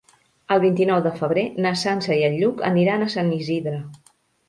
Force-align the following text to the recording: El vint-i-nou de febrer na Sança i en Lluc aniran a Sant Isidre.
El 0.55 0.61
vint-i-nou 0.63 1.03
de 1.09 1.11
febrer 1.19 1.45
na 1.67 1.75
Sança 1.83 2.19
i 2.19 2.27
en 2.31 2.41
Lluc 2.41 2.67
aniran 2.73 3.07
a 3.11 3.15
Sant 3.19 3.33
Isidre. 3.41 3.81